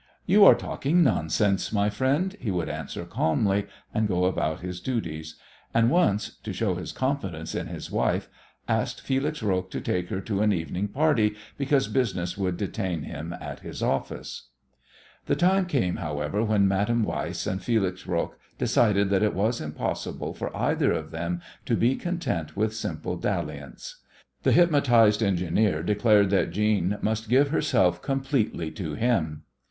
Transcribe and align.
"You 0.25 0.45
are 0.45 0.55
talking 0.55 1.03
nonsense, 1.03 1.71
my 1.71 1.91
friend," 1.91 2.35
he 2.39 2.49
would 2.49 2.69
answer 2.69 3.05
calmly, 3.05 3.67
and 3.93 4.07
go 4.07 4.25
about 4.25 4.61
his 4.61 4.79
duties, 4.79 5.35
and 5.75 5.91
once, 5.91 6.37
to 6.37 6.51
show 6.53 6.73
his 6.73 6.91
confidence 6.91 7.53
in 7.53 7.67
his 7.67 7.91
wife, 7.91 8.27
asked 8.67 9.01
Felix 9.01 9.41
Roques 9.43 9.69
to 9.69 9.79
take 9.79 10.09
her 10.09 10.19
to 10.19 10.41
an 10.41 10.51
evening 10.53 10.87
party 10.87 11.35
because 11.55 11.87
business 11.87 12.35
would 12.35 12.57
detain 12.57 13.03
him 13.03 13.31
at 13.39 13.59
his 13.59 13.83
office. 13.83 14.47
The 15.27 15.35
time 15.35 15.67
came, 15.67 15.97
however, 15.97 16.43
when 16.43 16.67
Madame 16.67 17.03
Weiss 17.03 17.45
and 17.45 17.61
Felix 17.61 18.05
Roques 18.07 18.37
decided 18.57 19.11
that 19.11 19.21
it 19.21 19.35
was 19.35 19.61
impossible 19.61 20.33
for 20.33 20.55
either 20.57 20.91
of 20.91 21.11
them 21.11 21.41
to 21.67 21.75
be 21.77 21.95
content 21.95 22.57
with 22.57 22.73
simple 22.73 23.17
dalliance. 23.17 24.01
The 24.41 24.51
hypnotized 24.51 25.21
engineer 25.21 25.83
declared 25.83 26.31
that 26.31 26.49
Jeanne 26.49 26.97
must 27.03 27.29
give 27.29 27.49
herself 27.49 28.01
completely 28.01 28.71
to 28.71 28.95
him. 28.95 29.43